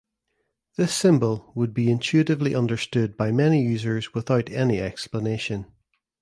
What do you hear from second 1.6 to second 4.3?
be intuitively understood by many users